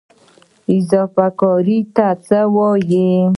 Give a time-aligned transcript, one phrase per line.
[0.77, 3.09] اضافه کاري څه ته وایي؟